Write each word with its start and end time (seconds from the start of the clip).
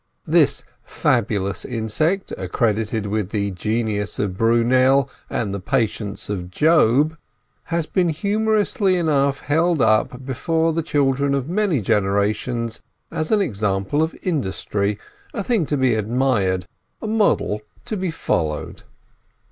This 0.25 0.63
fabulous 0.83 1.63
insect, 1.63 2.33
accredited 2.35 3.05
with 3.05 3.29
the 3.29 3.51
genius 3.51 4.17
of 4.17 4.35
Brunel 4.35 5.07
and 5.29 5.53
the 5.53 5.59
patience 5.59 6.27
of 6.27 6.49
Job, 6.49 7.19
has 7.65 7.85
been 7.85 8.09
humorously 8.09 8.95
enough 8.95 9.41
held 9.41 9.79
up 9.79 10.25
before 10.25 10.73
the 10.73 10.81
children 10.81 11.35
of 11.35 11.47
many 11.47 11.81
generations 11.81 12.81
as 13.11 13.31
an 13.31 13.41
example 13.41 14.01
of 14.01 14.15
industry—a 14.23 15.43
thing 15.43 15.67
to 15.67 15.77
be 15.77 15.93
admired, 15.93 16.65
a 16.99 17.05
model 17.05 17.61
to 17.85 17.95
be 17.95 18.09
followed. 18.09 18.81